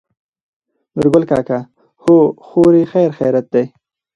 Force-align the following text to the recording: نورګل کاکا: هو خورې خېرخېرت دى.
نورګل 0.97 1.23
کاکا: 1.31 1.59
هو 2.03 2.17
خورې 2.45 2.83
خېرخېرت 2.91 3.45
دى. 3.53 3.63